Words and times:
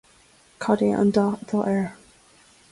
Cad 0.63 0.79
é 0.87 0.89
an 0.95 1.09
dath 1.15 1.37
atá 1.43 1.57
air 1.73 1.87